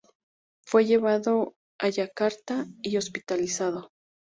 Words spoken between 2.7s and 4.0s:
y hospitalizado.